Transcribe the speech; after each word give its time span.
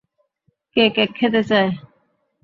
কে 0.75 0.83
cake 0.95 1.09
খেতে 1.17 1.41
চায়? 1.49 1.69